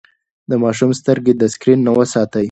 [0.49, 2.39] د ماشوم سترګې د سکرين نه وساتئ.